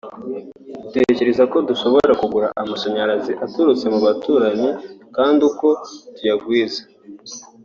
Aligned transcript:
dutekereza 0.81 1.43
ko 1.51 1.57
dushobora 1.69 2.11
kugura 2.21 2.47
n’amashanyarazi 2.55 3.31
aturutse 3.45 3.85
mu 3.93 3.99
baturanyi 4.05 4.69
kandi 5.15 5.39
uko 5.49 5.67
tuyagwiza 6.15 6.81